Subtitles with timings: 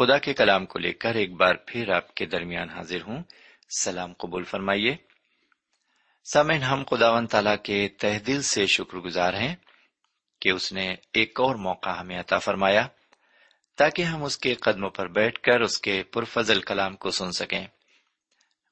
[0.00, 3.22] خدا کے کلام کو لے کر ایک بار پھر آپ کے درمیان حاضر ہوں۔
[3.80, 4.96] سلام قبول فرمائیے۔
[6.24, 9.56] سامعین، ہم خداون تعالیٰ کے تہ دل سے شکر گزار ہیں
[10.40, 12.86] کہ اس نے ایک اور موقع ہمیں عطا فرمایا
[13.76, 17.66] تاکہ ہم اس کے قدموں پر بیٹھ کر اس کے پرفضل کلام کو سن سکیں۔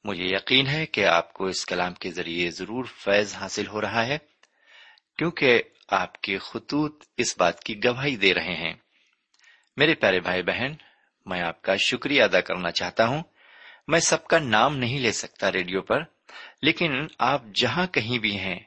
[0.04, 4.06] مجھے یقین ہے کہ آپ کو اس کلام کے ذریعے ضرور فیض حاصل ہو رہا
[4.06, 4.18] ہے،
[5.18, 8.74] کیونکہ آپ کے خطوط اس بات کی گواہی دے رہے ہیں۔
[9.76, 10.72] میرے پیارے بھائی بہن
[11.28, 13.22] میں آپ کا شکریہ ادا کرنا چاہتا ہوں۔
[13.88, 16.00] میں سب کا نام نہیں لے سکتا ریڈیو پر،
[16.62, 18.58] لیکن آپ جہاں کہیں بھی ہیں،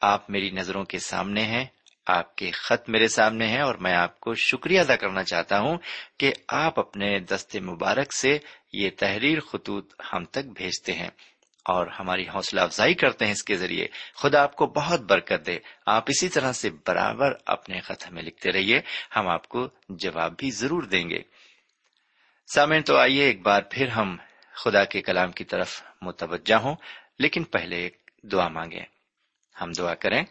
[0.00, 1.64] آپ میری نظروں کے سامنے ہیں،
[2.06, 5.78] آپ کے خط میرے سامنے ہیں، اور میں آپ کو شکریہ ادا کرنا چاہتا ہوں
[6.18, 8.38] کہ آپ اپنے دست مبارک سے
[8.72, 11.10] یہ تحریر خطوط ہم تک بھیجتے ہیں۔
[11.58, 15.58] اور ہماری حوصلہ افزائی کرتے ہیں اس کے ذریعے۔ خدا آپ کو بہت برکت دے۔
[15.86, 18.80] آپ اسی طرح سے برابر اپنے خط ہمیں لکھتے رہیے۔
[19.16, 21.22] ہم آپ کو جواب بھی ضرور دیں گے۔
[22.54, 24.16] سامن تو آئیے ایک بار پھر ہم
[24.52, 26.76] خدا کے کلام کی طرف متوجہ ہوں،
[27.18, 28.84] لیکن پہلے ایک دعا مانگیں۔
[29.60, 30.24] ہم دعا کریں۔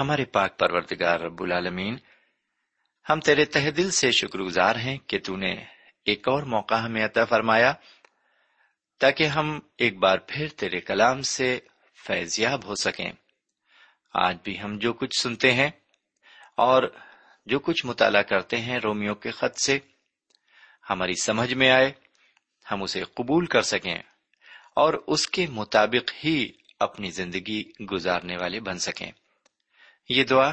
[0.00, 1.96] ہمارے پاک پروردگار، رب العالمین،
[3.10, 5.64] ہم تیرے تہ دل سے شکر گزار ہیں کہ تو نے
[6.04, 7.72] ایک اور موقع ہمیں عطا فرمایا،
[8.98, 11.58] تاکہ ہم ایک بار پھر تیرے کلام سے
[12.06, 13.12] فیضیاب ہو سکیں۔
[14.14, 15.70] آج بھی ہم جو کچھ سنتے ہیں
[16.56, 16.82] اور
[17.46, 19.78] جو کچھ مطالعہ کرتے ہیں رومیو کے خط سے
[20.90, 21.92] ہماری سمجھ میں آئے،
[22.70, 23.98] ہم اسے قبول کر سکیں
[24.76, 29.12] اور اس کے مطابق ہی اپنی زندگی گزارنے والے بن سکیں۔
[30.08, 30.52] یہ دعا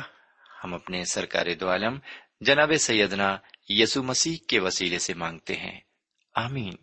[0.64, 2.00] ہم اپنے سرکار دو عالم
[2.42, 3.38] جناب سیدنا
[3.70, 5.80] یسو مسیح کے وسیلے سے مانگتے ہیں۔
[6.36, 6.74] آمین۔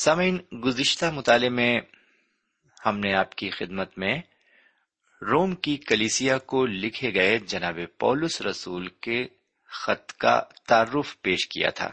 [0.00, 1.80] سامعین، گزشتہ مطالعے میں
[2.86, 4.18] ہم نے آپ کی خدمت میں
[5.22, 9.26] روم کی کلیسیا کو لکھے گئے جناب پولس رسول کے
[9.68, 11.90] خط کا تعارف پیش کیا تھا۔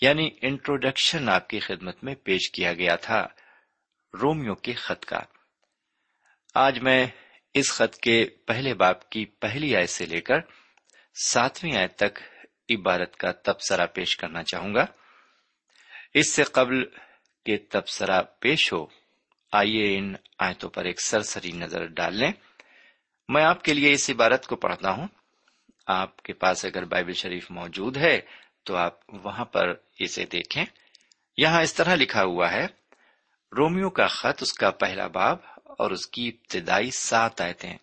[0.00, 3.26] یعنی انٹروڈکشن آپ کی خدمت میں پیش کیا گیا تھا
[4.22, 5.18] رومیو کے خط کا۔
[6.54, 7.06] آج میں
[7.54, 10.36] اس خط کے پہلے باپ کی پہلی آیت سے لے کر
[11.26, 12.18] ساتویں آیت تک
[12.70, 14.86] عبارت کا تبصرہ پیش کرنا چاہوں گا۔
[16.14, 16.84] اس سے قبل
[17.46, 18.86] کہ تبصرہ پیش ہو،
[19.52, 22.32] آئیے ان آیتوں پر ایک سرسری نظر ڈال لیں۔
[23.28, 25.08] میں آپ کے لیے اس عبارت کو پڑھتا ہوں۔
[25.86, 28.20] آپ کے پاس اگر بائبل شریف موجود ہے
[28.64, 30.64] تو آپ وہاں پر اسے دیکھیں۔
[31.36, 32.66] یہاں اس طرح لکھا ہوا ہے
[33.56, 37.76] رومیو کا خط، اس کا پہلا باب اور اس کی ابتدائی سات آیتیں۔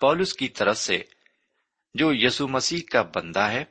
[0.00, 1.02] پولس کی طرف سے،
[1.94, 3.64] جو یسو مسیح کا بندہ ہے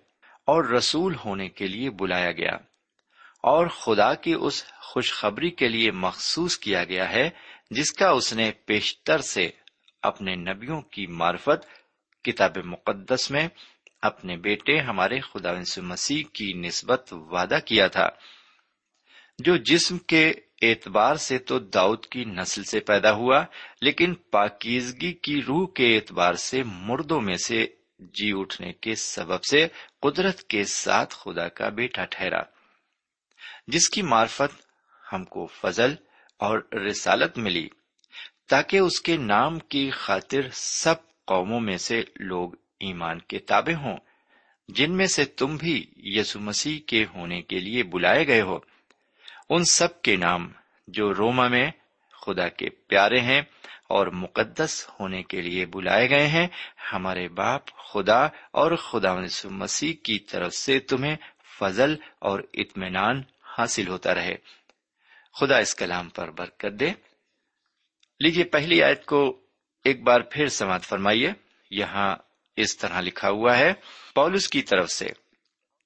[0.45, 2.54] اور رسول ہونے کے لیے بلایا گیا
[3.44, 7.30] اور خدا کی اس خوشخبری کے لیے مخصوص کیا گیا ہے،
[7.71, 9.50] جس کا اس نے پیشتر سے
[10.02, 11.77] اپنے نبیوں کی معرفت
[12.31, 13.48] کتاب مقدس میں
[14.02, 18.10] اپنے بیٹے ہمارے خدا مسیح کی نسبت وعدہ کیا تھا۔
[19.40, 23.46] جو جسم کے اعتبار سے تو داؤد کی نسل سے پیدا ہوا،
[23.81, 27.68] لیکن پاکیزگی کی روح کے اعتبار سے مردوں میں سے
[28.00, 29.68] جی اٹھنے کے سبب سے
[30.02, 32.42] قدرت کے ساتھ خدا کا بیٹا ٹھہرا،
[33.68, 34.66] جس کی معرفت
[35.14, 35.96] ہم کو فضل
[36.38, 37.68] اور رسالت ملی،
[38.48, 40.96] تاکہ اس کے نام کی خاطر سب
[41.28, 43.98] قوموں میں سے لوگ ایمان کے تابع ہوں،
[44.68, 48.60] جن میں سے تم بھی یسو مسیح کے ہونے کے لیے بلائے گئے ہو۔
[49.50, 50.52] ان سب کے نام
[50.88, 51.72] جو روما میں
[52.26, 53.42] خدا کے پیارے ہیں
[53.90, 56.48] اور مقدس ہونے کے لیے بلائے گئے ہیں،
[56.94, 61.16] ہمارے باپ خدا اور خدا مسیح کی طرف سے تمہیں
[61.60, 63.22] فضل اور اطمینان
[63.57, 64.36] حاصل ہوتا رہے۔
[65.40, 66.90] خدا اس کلام پر برکت دے۔
[68.19, 69.46] لیجیے پہلی آیت کو
[69.88, 71.34] ایک بار پھر سماعت فرمائیے،
[71.72, 72.16] یہاں
[72.56, 73.74] اس طرح لکھا ہوا ہے،
[74.16, 75.08] پولس کی طرف سے،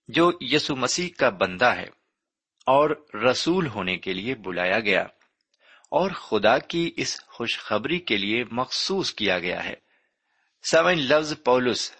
[0.08, 1.88] جو یسو مسیح کا بندہ ہے
[2.66, 5.02] اور رسول ہونے کے لیے بلایا گیا
[5.92, 9.74] اور خدا کی اس خوشخبری کے لیے مخصوص کیا گیا ہے۔
[10.64, 11.96] سوئن لفظ پولس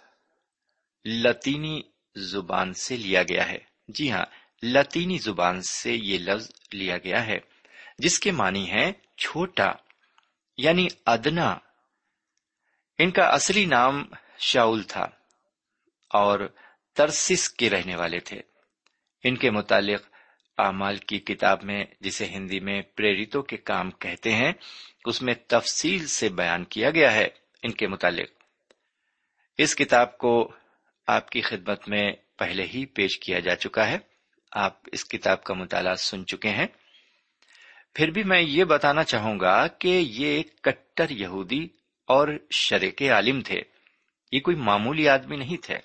[1.06, 1.82] لطینی
[2.16, 4.26] زبان سے لیا گیا ہے۔ جی ہاں
[4.64, 7.40] لطینی زبان سے یہ لفظ لیا گیا ہے،
[7.98, 9.72] جس کے معنی ہے چھوٹا
[10.58, 11.58] یعنی ادنا
[13.04, 14.04] ان کا اصلی نام
[14.38, 15.08] شاول تھا
[16.10, 16.40] اور
[16.94, 18.42] ترسس کے رہنے والے تھے۔
[19.24, 20.02] ان کے متعلق
[20.58, 24.52] اعمال کی کتاب میں جسے ہندی میں پریرتوں کے کام کہتے ہیں،
[25.06, 27.28] اس میں تفصیل سے بیان کیا گیا ہے
[27.64, 28.30] ان کے متعلق۔
[29.58, 30.52] اس کتاب کو
[31.08, 33.98] آپ کی خدمت میں پہلے ہی پیش کیا جا چکا ہے۔
[34.52, 36.68] آپ اس کتاب کا مطالعہ سن چکے ہیں۔
[37.94, 41.81] پھر بھی میں یہ بتانا چاہوں گا کہ یہ کٹر یہودی
[42.12, 43.62] اور شرک عالم تھے۔
[44.32, 45.78] یہ کوئی معمولی آدمی نہیں تھے۔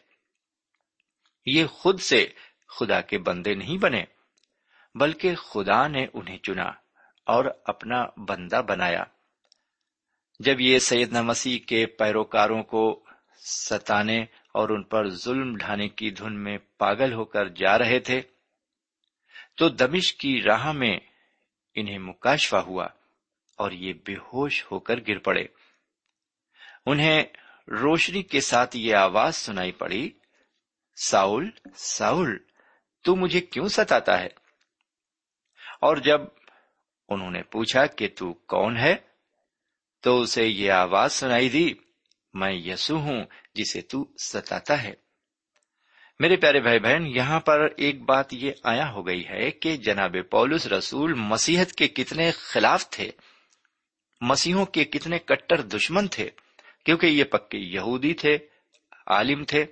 [1.46, 2.28] یہ خود سے
[2.68, 4.04] خدا کے بندے نہیں بنے،
[4.94, 6.66] بلکہ خدا نے انہیں چنا
[7.24, 9.04] اور اپنا بندہ بنایا۔
[10.38, 13.04] جب یہ سیدنا مسیح کے پیروکاروں کو
[13.38, 14.22] ستانے
[14.54, 18.22] اور ان پر ظلم ڈھانے کی دھن میں پاگل ہو کر جا رہے تھے،
[19.56, 20.98] تو دمش کی راہ میں
[21.74, 22.86] انہیں مکاشفہ ہوا
[23.56, 25.46] اور یہ بے ہوش ہو کر گر پڑے۔
[26.86, 27.24] انہیں
[27.68, 30.10] روشنی کے ساتھ یہ آواز سنائی پڑی،
[30.96, 32.38] ساؤل ساؤل،
[33.02, 34.28] تو مجھے کیوں ستاتا ہے؟
[35.80, 36.20] اور جب
[37.08, 38.96] انہوں نے پوچھا کہ تو کون ہے،
[40.00, 41.74] تو اسے یہ آواز سنائی دی،
[42.34, 43.24] میں یسو ہوں،
[43.54, 44.94] جسے تو ستاتا ہے.
[46.18, 50.16] میرے پیارے بھائی بہن، یہاں پر ایک بات یہ آیا ہو گئی ہے کہ جناب
[50.30, 53.10] پولس رسول مسیحت کے کتنے خلاف تھے،
[54.20, 56.30] مسیحوں کے کتنے کٹر دشمن تھے۔
[56.86, 58.38] کیونکہ یہ پکے یہودی تھے،
[59.06, 59.66] عالم تھے،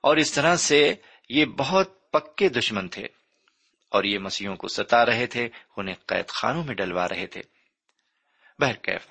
[0.00, 0.94] اور اس طرح سے
[1.28, 3.06] یہ بہت پکے دشمن تھے،
[3.88, 7.42] اور یہ مسیحوں کو ستا رہے تھے، انہیں قید خانوں میں ڈلوا رہے تھے۔
[8.58, 9.06] بہرکیف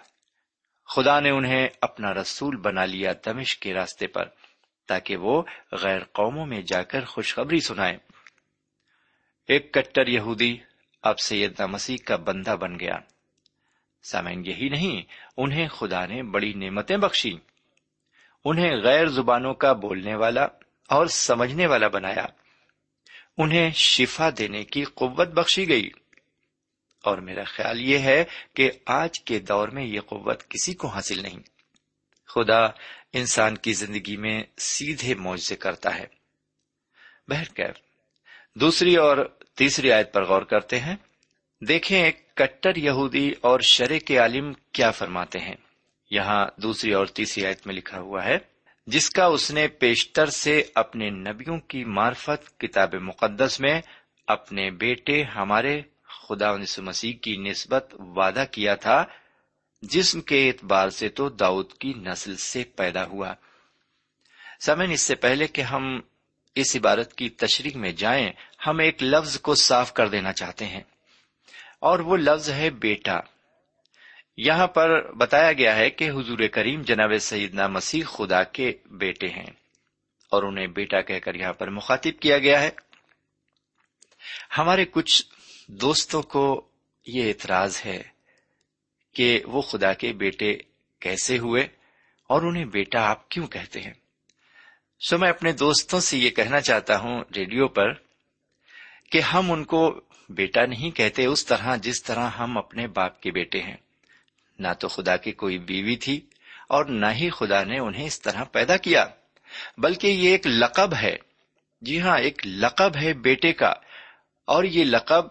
[0.85, 4.25] خدا نے انہیں اپنا رسول بنا لیا دمش کے راستے پر،
[4.87, 7.97] تاکہ وہ غیر قوموں میں جا کر خوشخبری سنائے
[9.47, 10.57] ایک کٹر یہودی
[11.01, 12.97] اب سیدنا مسیح کا بندہ بن گیا۔
[14.05, 15.01] سامعین، یہی نہیں،
[15.37, 17.33] انہیں خدا نے بڑی نعمتیں بخشی۔
[18.45, 20.47] انہیں غیر زبانوں کا بولنے والا
[20.89, 22.25] اور سمجھنے والا بنایا۔
[23.37, 25.89] انہیں شفا دینے کی قوت بخشی گئی۔
[27.03, 31.21] اور میرا خیال یہ ہے کہ آج کے دور میں یہ قوت کسی کو حاصل
[31.21, 31.39] نہیں۔
[32.27, 32.65] خدا
[33.13, 36.05] انسان کی زندگی میں سیدھے معجزے کرتا ہے۔
[37.27, 37.75] بہرکیف،
[38.55, 39.17] دوسری اور
[39.55, 40.95] تیسری آیت پر غور کرتے ہیں۔
[41.67, 45.55] دیکھیں ایک کٹر یہودی اور شرے کے عالم کیا فرماتے ہیں۔
[46.11, 48.37] یہاں دوسری اور تیسری آیت میں لکھا ہوا ہے،
[48.87, 53.81] جس کا اس نے پیشتر سے اپنے نبیوں کی معرفت کتاب مقدس میں
[54.27, 59.05] اپنے بیٹے ہمارے خدا انس مسیح کی نسبت وعدہ کیا تھا
[59.81, 63.33] جسم کے اعتبار سے تو داؤد کی نسل سے پیدا ہوا۔
[64.65, 65.99] سمن اس سے پہلے کہ ہم
[66.55, 68.31] اس عبارت کی تشریح میں جائیں،
[68.67, 70.81] ہم ایک لفظ کو صاف کر دینا چاہتے ہیں۔
[71.85, 73.19] اور وہ لفظ ہے بیٹا۔
[74.37, 79.49] یہاں پر بتایا گیا ہے کہ حضور کریم جناب سیدنا مسیح خدا کے بیٹے ہیں
[80.31, 82.69] اور انہیں بیٹا کہہ کر یہاں پر مخاطب کیا گیا ہے۔
[84.57, 85.23] ہمارے کچھ
[85.67, 86.67] دوستوں کو
[87.05, 88.03] یہ اعتراض ہے
[89.13, 90.57] کہ وہ خدا کے بیٹے
[90.99, 91.67] کیسے ہوئے
[92.29, 93.93] اور انہیں بیٹا آپ کیوں کہتے ہیں۔
[94.99, 97.93] سو میں اپنے دوستوں سے یہ کہنا چاہتا ہوں ریڈیو پر
[99.11, 103.31] کہ ہم ان کو بیٹا نہیں کہتے اس طرح جس طرح ہم اپنے باپ کے
[103.31, 103.75] بیٹے ہیں۔
[104.59, 106.19] نہ تو خدا کی کوئی بیوی تھی
[106.67, 109.05] اور نہ ہی خدا نے انہیں اس طرح پیدا کیا،
[109.77, 111.15] بلکہ یہ ایک لقب ہے۔
[111.81, 113.73] جی ہاں ایک لقب ہے بیٹے کا،
[114.47, 115.25] اور یہ لقب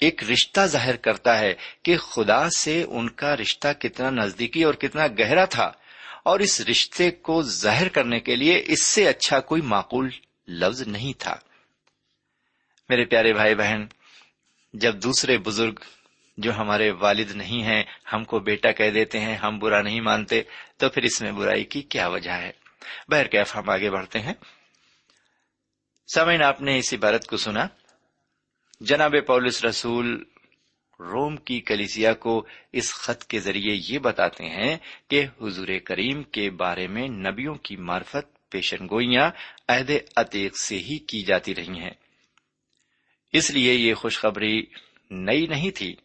[0.00, 5.06] ایک رشتہ ظاہر کرتا ہے کہ خدا سے ان کا رشتہ کتنا نزدیکی اور کتنا
[5.18, 5.70] گہرا تھا،
[6.24, 10.10] اور اس رشتے کو ظاہر کرنے کے لیے اس سے اچھا کوئی معقول
[10.48, 11.36] لفظ نہیں تھا۔
[12.92, 13.86] میرے پیارے بھائی بہن،
[14.72, 15.74] جب دوسرے بزرگ
[16.38, 20.42] جو ہمارے والد نہیں ہیں، ہم کو بیٹا کہہ دیتے ہیں، ہم برا نہیں مانتے،
[20.76, 22.50] تو پھر اس میں برائی کی کیا وجہ ہے؟
[23.08, 24.34] بہرکیف ہم آگے بڑھتے ہیں۔
[26.14, 27.66] سمین آپ نے اس عبارت کو سنا۔
[28.80, 30.24] جناب پولس رسول
[31.00, 34.76] روم کی کلیسیا کو اس خط کے ذریعے یہ بتاتے ہیں
[35.08, 39.30] کہ حضور کریم کے بارے میں نبیوں کی معرفت، پیشن گوئیاں
[39.68, 41.90] عہد عتیق سے ہی کی جاتی رہی ہیں۔
[43.32, 44.66] اس لیے یہ خوشخبری
[45.10, 45.96] نئی نہیں تھی۔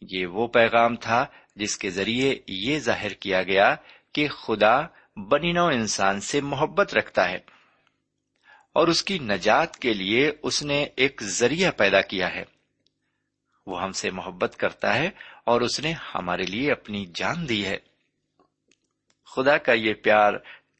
[0.00, 3.74] یہ وہ پیغام تھا جس کے ذریعے یہ ظاہر کیا گیا
[4.12, 4.80] کہ خدا
[5.16, 7.38] بنی نو انسان سے محبت رکھتا ہے
[8.72, 12.44] اور اس کی نجات کے لیے اس نے ایک ذریعہ پیدا کیا ہے۔
[13.66, 15.10] وہ ہم سے محبت کرتا ہے
[15.44, 17.76] اور اس نے ہمارے لیے اپنی جان دی ہے۔
[19.36, 20.32] خدا کا یہ پیار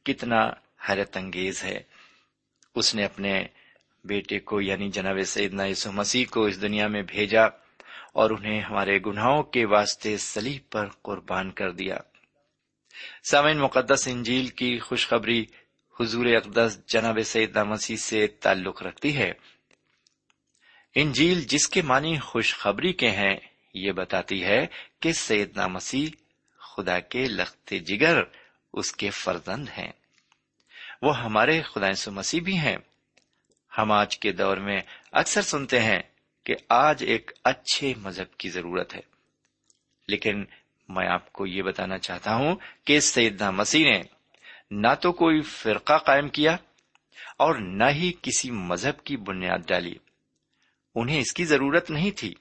[0.05, 0.49] کتنا
[0.89, 1.81] حیرت انگیز ہے۔
[2.75, 3.43] اس نے اپنے
[4.03, 7.43] بیٹے کو یعنی جناب سیدنا یسو مسیح کو اس دنیا میں بھیجا
[8.13, 11.97] اور انہیں ہمارے گناہوں کے واسطے سلیب پر قربان کر دیا۔
[13.23, 15.45] سامعین، مقدس انجیل کی خوشخبری
[15.99, 19.31] حضور اقدس جناب سیدنا مسیح سے تعلق رکھتی ہے۔
[20.95, 23.35] انجیل جس کے معنی خوشخبری کے ہیں،
[23.73, 24.67] یہ بتاتی ہے
[24.99, 26.07] کہ سیدنا مسیح
[26.59, 28.21] خدا کے لخت جگر
[28.73, 29.91] اس کے فرزند ہیں۔
[31.01, 32.77] وہ ہمارے خدا سو مسیح بھی ہیں۔
[33.77, 34.79] ہم آج کے دور میں
[35.11, 35.99] اکثر سنتے ہیں
[36.43, 38.99] کہ آج ایک اچھے مذہب کی ضرورت ہے۔
[40.07, 40.45] لیکن
[40.89, 44.01] میں آپ کو یہ بتانا چاہتا ہوں کہ سیدنا مسیح نے
[44.71, 46.57] نہ تو کوئی فرقہ قائم کیا
[47.37, 49.95] اور نہ ہی کسی مذہب کی بنیاد ڈالی۔
[50.95, 52.35] انہیں اس کی ضرورت نہیں تھی۔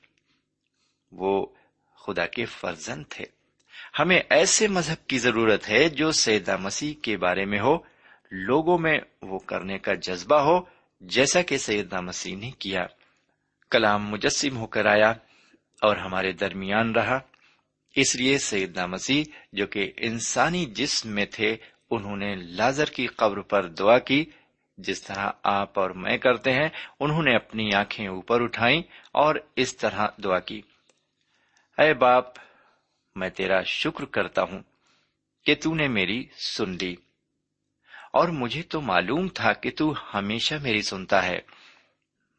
[1.12, 1.47] وہ
[1.97, 3.25] خدا کے فرزند تھے۔
[3.99, 7.79] ہمیں ایسے مذہب کی ضرورت ہے جو سیدہ مسیح کے بارے میں ہو،
[8.31, 10.72] لوگوں میں وہ کرنے کا جذبہ ہو
[11.02, 12.87] جیسا کہ سیدنا مسیح نے کیا۔
[13.71, 15.11] کلام مجسم ہو کر آیا
[15.80, 17.18] اور ہمارے درمیان رہا۔
[17.97, 21.56] اس لیے سیدنا مسیح جو کہ انسانی جسم میں تھے،
[21.90, 24.25] انہوں نے لازر کی قبر پر دعا کی۔
[24.78, 26.68] جس طرح آپ اور میں کرتے ہیں،
[27.00, 28.82] انہوں نے اپنی آنکھیں اوپر اٹھائیں
[29.12, 30.62] اور اس طرح دعا کی۔
[31.78, 32.25] اے باپ،
[33.14, 34.61] میں تیرا شکر کرتا ہوں
[35.44, 36.25] کہ تو نے میری
[36.56, 36.97] سن لی۔
[38.12, 41.38] اور مجھے تو معلوم تھا کہ تو ہمیشہ میری سنتا ہے۔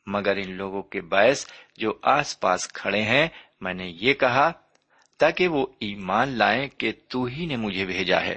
[0.05, 3.27] مگر ان لوگوں کے باعث جو آس پاس کھڑے ہیں،
[3.61, 4.51] میں نے یہ کہا،
[5.17, 8.35] تاکہ وہ ایمان لائیں کہ تو ہی نے مجھے بھیجا ہے۔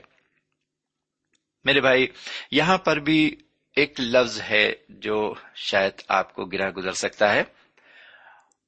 [1.64, 2.06] میرے بھائی،
[2.50, 3.36] یہاں پر بھی
[3.76, 7.40] ایک لفظ ہے جو شاید آپ کو گرا گزر سکتا ہے۔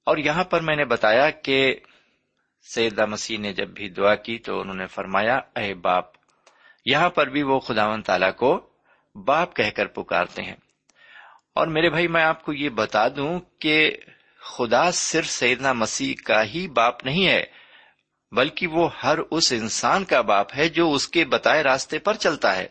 [0.05, 1.77] اور یہاں پر میں نے بتایا کہ
[2.63, 6.18] سیدہ مسیح نے جب بھی دعا کی تو انہوں نے فرمایا، اے باپ
[6.91, 8.71] یہاں پر بھی وہ خداون تعالی کو
[9.15, 10.57] باپ کہہ کر پکارتے ہیں۔
[11.55, 13.97] اور میرے بھائی، میں آپ کو یہ بتا دوں کہ
[14.41, 17.45] خدا صرف سیدنا مسیح کا ہی باپ نہیں ہے،
[18.33, 22.57] بلکہ وہ ہر اس انسان کا باپ ہے جو اس کے بتائے راستے پر چلتا
[22.57, 22.67] ہے۔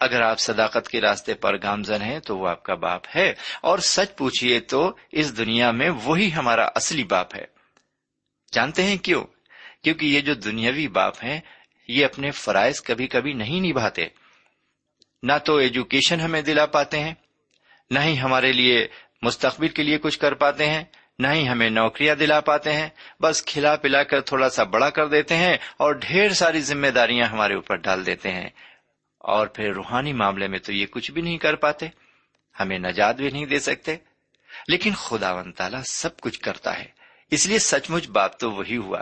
[0.00, 3.78] اگر آپ صداقت کے راستے پر گامزن ہیں تو وہ آپ کا باپ ہے۔ اور
[3.78, 7.44] سچ پوچھئے تو اس دنیا میں وہی ہمارا اصلی باپ ہے۔
[8.52, 9.24] جانتے ہیں کیوں؟
[9.82, 11.40] کیونکہ یہ جو دنیاوی باپ ہیں
[11.88, 14.06] یہ اپنے فرائض کبھی کبھی نہیں نبھاتے۔
[15.22, 17.14] نہ تو ایجوکیشن ہمیں دلا پاتے ہیں،
[17.90, 18.88] نہ ہی ہمارے لیے
[19.22, 20.84] مستقبل کے لیے کچھ کر پاتے ہیں،
[21.18, 22.88] نہ ہی ہمیں نوکریاں دلا پاتے ہیں۔
[23.20, 27.26] بس کھلا پلا کر تھوڑا سا بڑا کر دیتے ہیں اور ڈھیر ساری ذمہ داریاں
[27.26, 28.48] ہمارے اوپر ڈال دیتے ہیں۔
[29.18, 31.86] اور پھر روحانی معاملے میں تو یہ کچھ بھی نہیں کر پاتے،
[32.60, 33.96] ہمیں نجات بھی نہیں دے سکتے۔
[34.68, 36.84] لیکن خدا و تعالیٰ سب کچھ کرتا ہے۔
[37.30, 39.00] اس لیے سچ مچ بات تو وہی ہوا۔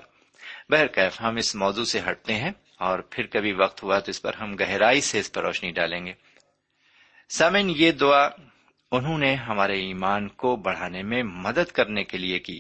[0.69, 4.35] بہرکیف ہم اس موضوع سے ہٹتے ہیں۔ اور پھر کبھی وقت ہوا تو اس پر
[4.35, 6.13] ہم گہرائی سے اس پر روشنی ڈالیں گے۔
[7.29, 8.29] سامن یہ دعا
[8.93, 12.59] انہوں نے ہمارے ایمان کو بڑھانے میں مدد کرنے کے لیے کی۔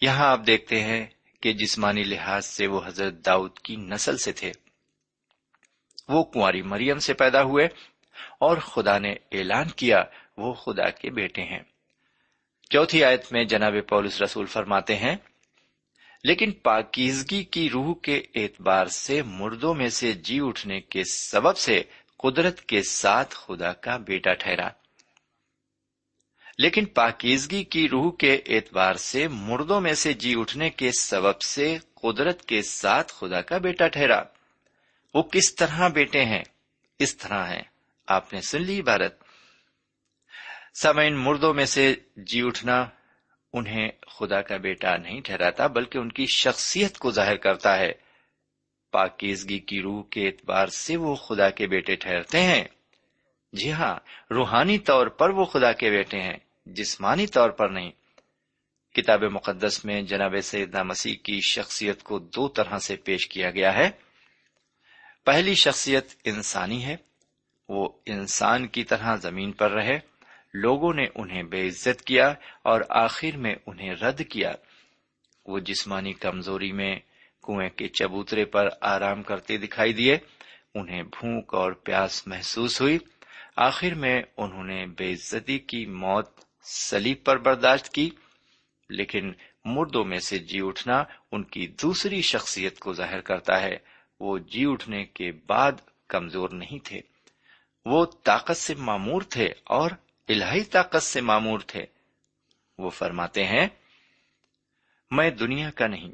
[0.00, 1.06] یہاں آپ دیکھتے ہیں
[1.40, 4.52] کہ جسمانی لحاظ سے وہ حضرت داؤد کی نسل سے تھے۔
[6.08, 7.64] وہ کنواری مریم سے پیدا ہوئے
[8.38, 10.04] اور خدا نے اعلان کیا
[10.36, 11.62] وہ خدا کے بیٹے ہیں۔
[12.70, 15.16] چوتھی آیت میں جناب پولس رسول فرماتے ہیں
[16.24, 21.82] لیکن پاکیزگی کی روح کے اعتبار سے مردوں میں سے جی اٹھنے کے سبب سے
[22.18, 24.68] قدرت کے ساتھ خدا کا بیٹا ٹھہرا۔
[26.58, 31.78] لیکن پاکیزگی کی روح کے اعتبار سے مردوں میں سے جی اٹھنے کے سبب سے
[31.94, 34.22] قدرت کے ساتھ خدا کا بیٹا ٹھہرا۔
[35.14, 36.42] وہ کس طرح بیٹے ہیں؟
[36.98, 37.62] اس طرح ہیں۔
[38.06, 39.24] آپ نے سن لی عبارت۔
[40.82, 42.88] سمعین مردوں میں سے جی اٹھنا
[43.52, 47.92] انہیں خدا کا بیٹا نہیں ٹھہراتا، بلکہ ان کی شخصیت کو ظاہر کرتا ہے۔
[48.90, 52.64] پاکیزگی کی روح کے اعتبار سے وہ خدا کے بیٹے ٹھہرتے ہیں۔
[53.52, 53.98] جی ہاں
[54.30, 56.36] روحانی طور پر وہ خدا کے بیٹے ہیں،
[56.66, 57.90] جسمانی طور پر نہیں۔
[58.94, 63.74] کتاب مقدس میں جناب سیدنا مسیح کی شخصیت کو دو طرح سے پیش کیا گیا
[63.74, 63.90] ہے۔
[65.24, 66.96] پہلی شخصیت انسانی ہے،
[67.68, 69.98] وہ انسان کی طرح زمین پر رہے۔
[70.54, 74.52] لوگوں نے انہیں بے عزت کیا اور آخر میں انہیں رد کیا۔
[75.46, 76.96] وہ جسمانی کمزوری میں
[77.42, 80.18] کنویں کے چبوترے پر آرام کرتے دکھائی دیے۔
[80.74, 82.98] انہیں بھوک اور پیاس محسوس ہوئی۔
[83.56, 86.28] آخر میں انہوں نے بے عزتی کی موت
[86.62, 88.10] سلیب پر برداشت کی۔
[88.90, 89.32] لیکن
[89.64, 93.76] مردوں میں سے جی اٹھنا ان کی دوسری شخصیت کو ظاہر کرتا ہے۔
[94.20, 95.72] وہ جی اٹھنے کے بعد
[96.08, 97.00] کمزور نہیں تھے۔
[97.84, 99.90] وہ طاقت سے معمور تھے اور
[100.28, 101.86] الہی طاقت سے معمور تھے۔
[102.78, 103.68] وہ فرماتے ہیں،
[105.10, 106.12] میں دنیا کا نہیں،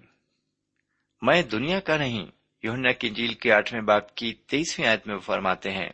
[1.23, 2.27] میں دنیا کا نہیں۔
[2.63, 5.91] یونا کی جیل کے آٹھویں باپ کی تیسویں آیت میں وہ فرماتے ہیں،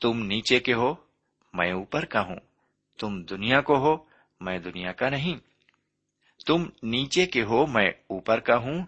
[0.00, 0.94] تم نیچے کے ہو،
[1.52, 2.36] میں اوپر کا ہوں۔
[2.98, 4.04] تم دنیا کو ہو،
[4.40, 5.34] میں دنیا کا نہیں۔
[6.46, 8.86] تم نیچے کے ہو، میں اوپر کا ہوں۔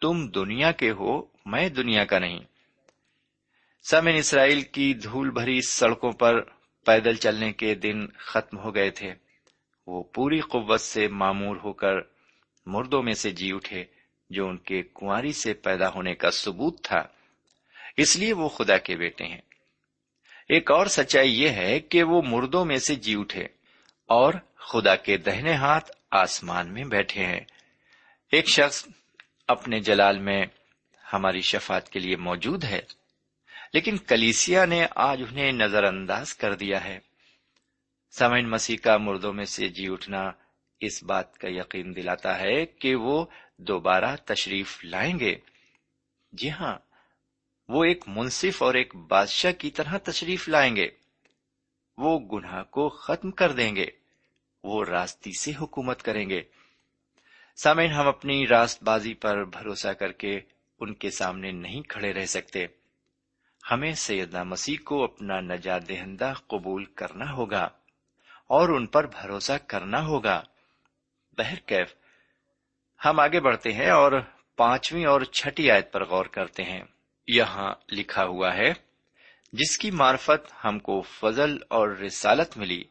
[0.00, 2.40] تم دنیا کے ہو، میں دنیا کا نہیں۔
[3.90, 6.42] سمن اسرائیل کی دھول بھری سڑکوں پر
[6.86, 9.14] پیدل چلنے کے دن ختم ہو گئے تھے۔
[9.86, 11.94] وہ پوری قوت سے معمور ہو کر
[12.66, 13.84] مردوں میں سے جی اٹھے،
[14.30, 17.02] جو ان کے کنواری سے پیدا ہونے کا ثبوت تھا۔
[17.96, 19.40] اس لیے وہ خدا کے بیٹے ہیں۔
[20.48, 23.44] ایک اور سچائی یہ ہے کہ وہ مردوں میں سے جی اٹھے
[24.06, 27.40] اور خدا کے دہنے ہاتھ آسمان میں بیٹھے ہیں۔
[28.32, 28.86] ایک شخص
[29.48, 30.46] اپنے جلال میں
[31.12, 32.80] ہماری شفات کے لیے موجود ہے۔
[33.72, 36.98] لیکن کلیسیا نے آج انہیں نظر انداز کر دیا ہے۔
[38.10, 40.30] سمین مسیح کا مردوں میں سے جی اٹھنا
[40.80, 45.34] اس بات کا یقین دلاتا ہے کہ وہ دوبارہ تشریف لائیں گے۔
[46.32, 46.78] جی ہاں
[47.68, 50.88] وہ ایک منصف اور ایک بادشاہ کی طرح تشریف لائیں گے۔
[51.98, 53.86] وہ گناہ کو ختم کر دیں گے۔
[54.64, 56.42] وہ راستی سے حکومت کریں گے۔
[57.56, 60.40] سامعین، ہم اپنی راست بازی پر بھروسہ کر کے
[60.80, 62.66] ان کے سامنے نہیں کھڑے رہ سکتے۔
[63.70, 67.68] ہمیں سیدنا مسیح کو اپنا نجات دہندہ قبول کرنا ہوگا
[68.46, 70.42] اور ان پر بھروسہ کرنا ہوگا۔
[71.38, 71.94] بہرکیف
[73.04, 74.12] ہم آگے بڑھتے ہیں اور
[74.56, 76.84] پانچویں اور چھٹی آیت پر غور کرتے ہیں۔
[77.28, 78.72] یہاں لکھا ہوا ہے،
[79.52, 82.84] جس کی معرفت ہم کو فضل اور رسالت ملی،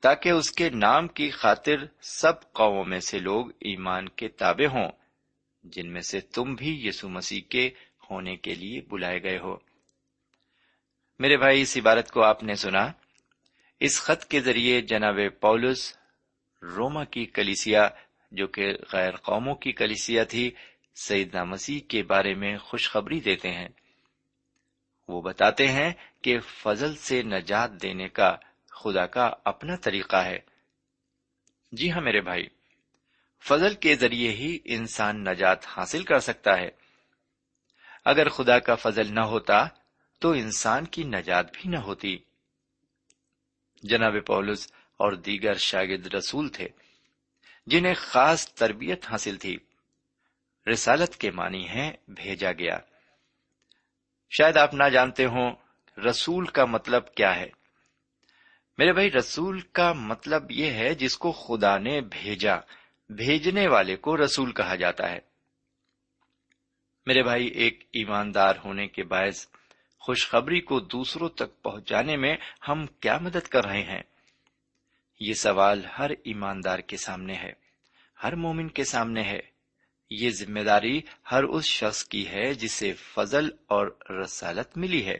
[0.00, 4.88] تاکہ اس کے نام کی خاطر سب قوموں میں سے لوگ ایمان کے تابع ہوں،
[5.64, 7.70] جن میں سے تم بھی یسو مسیح کے
[8.10, 9.65] ہونے کے لیے بلائے گئے ہو۔
[11.18, 12.92] میرے بھائی، اس عبارت کو آپ نے سنا۔
[13.80, 15.96] اس خط کے ذریعے جناب پولس
[16.62, 17.88] روما کی کلیسیا،
[18.32, 20.50] جو کہ غیر قوموں کی کلیسیا تھی،
[20.94, 23.68] سیدنا مسیح کے بارے میں خوشخبری دیتے ہیں۔
[25.08, 28.36] وہ بتاتے ہیں کہ فضل سے نجات دینے کا
[28.70, 30.38] خدا کا اپنا طریقہ ہے۔
[31.72, 32.46] جی ہاں میرے بھائی،
[33.40, 36.68] فضل کے ذریعے ہی انسان نجات حاصل کر سکتا ہے۔
[38.04, 39.66] اگر خدا کا فضل نہ ہوتا
[40.18, 42.18] تو انسان کی نجات بھی نہ ہوتی۔
[43.82, 46.68] جناب پولس اور دیگر شاگرد رسول تھے،
[47.66, 49.56] جنہیں خاص تربیت حاصل تھی۔
[50.72, 52.78] رسالت کے معنی ہے بھیجا گیا۔
[54.30, 55.54] شاید آپ نہ جانتے ہوں
[56.08, 57.48] رسول کا مطلب کیا ہے۔
[58.78, 62.56] میرے بھائی، رسول کا مطلب یہ ہے جس کو خدا نے بھیجا،
[63.08, 65.18] بھیجنے والے کو رسول کہا جاتا ہے۔
[67.06, 69.46] میرے بھائی، ایک ایماندار ہونے کے باعث
[70.06, 72.36] خوشخبری کو دوسروں تک پہنچانے میں
[72.68, 74.02] ہم کیا مدد کر رہے ہیں؟
[75.20, 77.52] یہ سوال ہر ایماندار کے سامنے ہے،
[78.22, 79.40] ہر مومن کے سامنے ہے۔
[80.10, 85.18] یہ ذمہ داری ہر اس شخص کی ہے جسے فضل اور رسالت ملی ہے۔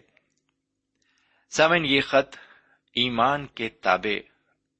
[1.50, 2.36] سامن یہ خط
[2.94, 4.18] ایمان کے تابع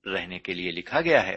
[0.08, 1.36] رہنے کے لیے لکھا گیا ہے۔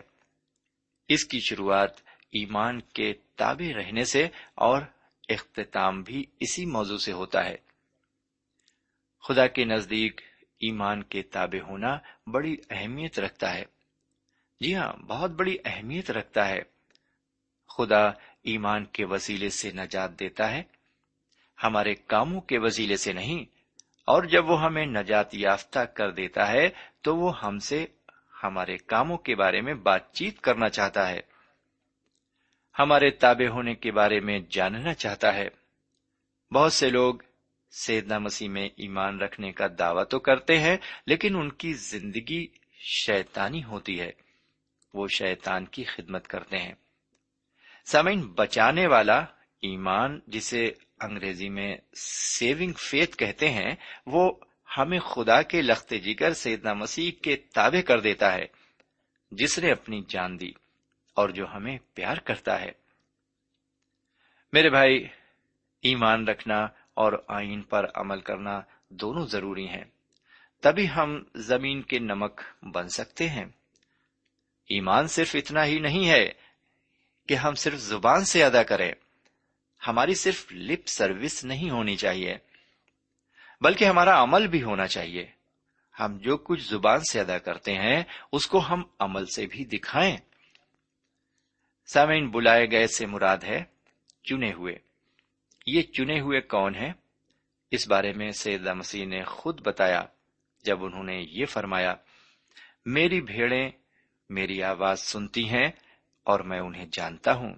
[1.07, 2.01] اس کی شروعات
[2.31, 4.81] ایمان کے تابع رہنے سے اور
[5.29, 7.68] اختتام بھی اسی موضوع سے ہوتا ہے۔
[9.23, 10.21] خدا کے نزدیک
[10.59, 13.65] ایمان کے تابع ہونا بڑی اہمیت رکھتا ہے۔
[14.61, 16.61] جی ہاں بہت بڑی اہمیت رکھتا ہے۔
[17.77, 18.07] خدا
[18.43, 20.63] ایمان کے وسیلے سے نجات دیتا ہے۔
[21.63, 23.45] ہمارے کاموں کے وسیلے سے نہیں،
[24.05, 26.69] اور جب وہ ہمیں نجات یافتہ کر دیتا ہے،
[27.01, 27.85] تو وہ ہم سے
[28.43, 31.21] ہمارے کاموں کے بارے میں بات چیت کرنا چاہتا ہے۔
[32.79, 35.49] ہمارے تابع ہونے کے بارے میں جاننا چاہتا ہے۔
[36.51, 37.15] بہت سے لوگ
[37.71, 43.63] سیدنا مسیح میں ایمان رکھنے کا دعویٰ تو کرتے ہیں، لیکن ان کی زندگی شیطانی
[43.63, 44.11] ہوتی ہے۔
[44.93, 46.73] وہ شیطان کی خدمت کرتے ہیں۔
[47.85, 49.19] سامعین، بچانے والا
[49.61, 54.31] ایمان جسے انگریزی میں سیونگ فیتھ کہتے ہیں، وہ
[54.77, 58.45] ہمیں خدا کے لخت جگر سیدنا مسیح کے تابع کر دیتا ہے،
[59.31, 60.51] جس نے اپنی جان دی
[61.13, 62.71] اور جو ہمیں پیار کرتا ہے۔
[64.53, 65.07] میرے بھائی،
[65.81, 66.67] ایمان رکھنا
[66.99, 69.83] اور آئین پر عمل کرنا دونوں ضروری ہیں۔
[70.61, 73.45] تبھی ہم زمین کے نمک بن سکتے ہیں۔
[74.67, 76.31] ایمان صرف اتنا ہی نہیں ہے
[77.27, 78.91] کہ ہم صرف زبان سے ادا کریں۔
[79.87, 82.37] ہماری صرف لپ سروس نہیں ہونی چاہیے،
[83.61, 85.31] بلکہ ہمارا عمل بھی ہونا چاہیے۔
[85.99, 90.17] ہم جو کچھ زبان سے ادا کرتے ہیں، اس کو ہم عمل سے بھی دکھائیں۔
[91.87, 93.63] سامعین، بلائے گئے سے مراد ہے
[94.23, 94.88] چنے ہوئے۔
[95.69, 96.91] یہ چنے ہوئے کون ہیں؟
[97.71, 100.01] اس بارے میں سیدہ مسیح نے خود بتایا
[100.65, 101.93] جب انہوں نے یہ فرمایا،
[102.85, 103.69] میری بھیڑیں
[104.29, 105.67] میری آواز سنتی ہیں
[106.27, 107.53] اور میں انہیں جانتا ہوں،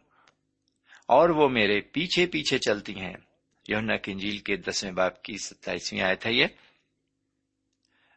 [1.10, 3.14] اور وہ میرے پیچھے پیچھے چلتی ہیں۔
[3.68, 6.48] یونا کنجیل کے دسویں باپ کی ستائیسویں آیت ہے یہ۔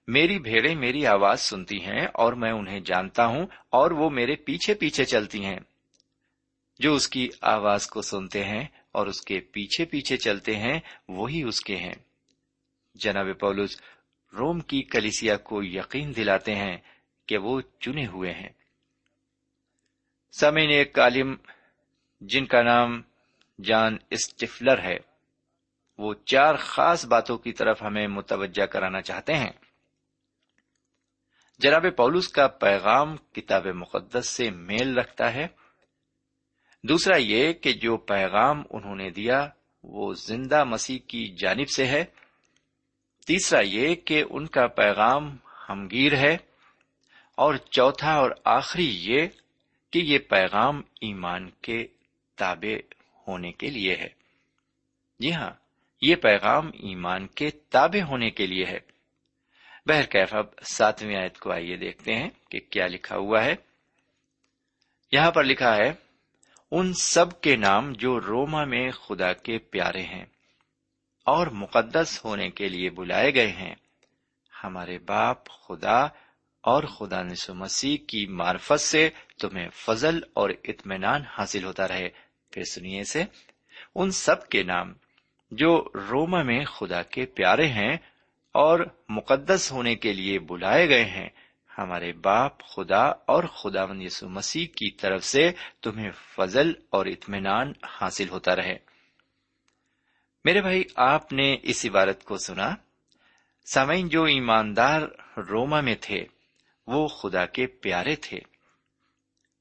[0.08, 4.74] میری بھیڑیں میری آواز سنتی ہیں اور میں انہیں جانتا ہوں، اور وہ میرے پیچھے
[4.74, 5.58] پیچھے چلتی ہیں۔
[6.80, 11.42] جو اس کی آواز کو سنتے ہیں اور اس کے پیچھے پیچھے چلتے ہیں، وہی
[11.42, 11.94] اس کے ہیں۔
[12.94, 13.80] جناب پولس،
[14.32, 16.76] روم کی کلیسیا کو یقین دلاتے ہیں
[17.26, 18.48] کہ وہ چنے ہوئے ہیں۔
[20.32, 21.34] سمین ایک عالم
[22.20, 23.02] جن کا نام
[23.64, 24.96] جان اسٹفلر ہے۔
[25.98, 29.52] وہ چار خاص باتوں کی طرف ہمیں متوجہ کرانا چاہتے ہیں۔
[31.58, 35.63] جناب پولوس کا پیغام کتاب مقدس سے میل رکھتا ہے۔
[36.88, 39.48] دوسرا یہ کہ جو پیغام انہوں نے دیا
[39.82, 42.04] وہ زندہ مسیح کی جانب سے ہے۔
[43.26, 45.36] تیسرا یہ کہ ان کا پیغام
[45.68, 46.36] ہمگیر ہے۔
[47.34, 49.26] اور چوتھا اور آخری یہ
[49.92, 51.86] کہ یہ پیغام ایمان کے
[52.36, 52.94] تابع
[53.28, 54.08] ہونے کے لیے ہے۔
[55.18, 55.50] جی ہاں
[56.02, 58.78] یہ پیغام ایمان کے تابع ہونے کے لیے ہے۔
[59.86, 63.54] بہرکیف، اب ساتویں آیت کو آئیے دیکھتے ہیں کہ کیا لکھا ہوا ہے۔
[65.12, 66.03] یہاں پر لکھا ہے
[66.76, 70.24] ان سب کے نام جو روما میں خدا کے پیارے ہیں
[71.24, 73.74] اور مقدس ہونے کے لیے بلائے گئے ہیں۔
[74.64, 76.00] ہمارے باپ خدا
[76.62, 79.10] اور خدا نسو مسیح کی معرفت سے
[79.40, 82.08] تمہیں فضل اور اطمینان حاصل ہوتا رہے۔
[82.50, 83.24] پھر سنیے سے
[83.94, 84.92] ان سب کے نام
[85.50, 87.96] جو روما میں خدا کے پیارے ہیں
[88.52, 91.28] اور مقدس ہونے کے لیے بلائے گئے ہیں
[91.78, 98.28] ہمارے باپ خدا اور خدا یسو مسیح کی طرف سے تمہیں فضل اور اطمینان حاصل
[98.28, 98.78] ہوتا رہے۔
[100.44, 102.74] میرے بھائی، آپ نے اس عبارت کو سنا۔
[103.64, 105.02] سامعین، جو ایماندار
[105.36, 106.24] روما میں تھے،
[106.86, 108.38] وہ خدا کے پیارے تھے۔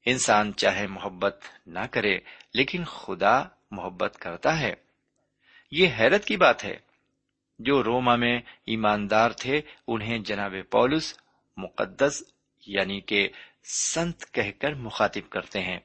[0.06, 2.18] انسان چاہے محبت نہ کرے،
[2.54, 4.74] لیکن خدا محبت کرتا ہے۔
[5.70, 6.76] یہ حیرت کی بات ہے۔
[7.58, 11.14] جو روما میں ایماندار تھے، انہیں جناب پولس
[11.56, 12.22] مقدس
[12.66, 13.28] یعنی کہ
[13.64, 15.78] سنت کہہ کر مخاطب کرتے ہیں۔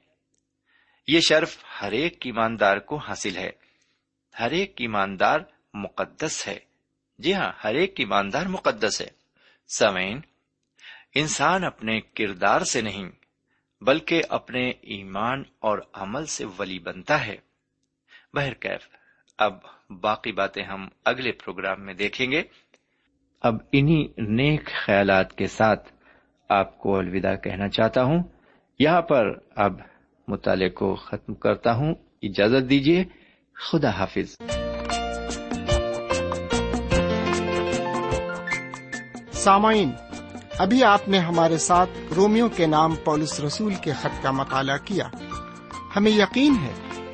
[1.07, 3.49] یہ شرف ہر ایک ایماندار کو حاصل ہے۔
[4.39, 5.39] ہر ایک ایماندار
[5.73, 6.59] مقدس ہے۔
[7.17, 9.07] جی ہاں ہر ایک ایماندار مقدس ہے۔
[9.67, 10.21] سمین
[11.15, 13.11] انسان اپنے کردار سے نہیں،
[13.81, 17.37] بلکہ اپنے ایمان اور عمل سے ولی بنتا ہے۔
[18.33, 18.87] بہرکیف،
[19.37, 19.53] اب
[19.89, 22.43] باقی باتیں ہم اگلے پروگرام میں دیکھیں گے۔
[23.41, 25.89] اب انہی نیک خیالات کے ساتھ
[26.49, 28.23] آپ کو الوداع کہنا چاہتا ہوں۔
[28.79, 29.73] یہاں پر اب
[30.27, 33.03] مطالعے کو ختم کرتا ہوں۔ اجازت دیجیے
[33.71, 34.41] خدا حافظ۔
[39.31, 39.91] سامعین،
[40.57, 45.07] ابھی آپ نے ہمارے ساتھ رومیو کے نام پولس رسول کے خط کا مطالعہ کیا۔
[45.95, 46.73] ہمیں یقین ہے،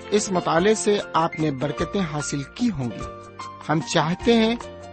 [0.09, 3.35] اس مطالعے سے آپ نے برکتیں حاصل کی ہوں گی۔
[3.69, 4.55] ہم چاہتے ہیں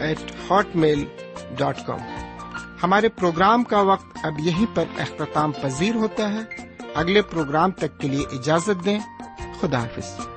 [0.00, 1.04] eight Hotmail
[1.56, 1.98] dot com
[2.82, 8.08] ہمارے پروگرام کا وقت اب یہیں پر اختتام پذیر ہوتا ہے۔ اگلے پروگرام تک کے
[8.08, 8.98] لیے اجازت دیں۔
[9.60, 10.29] خدا حافظ۔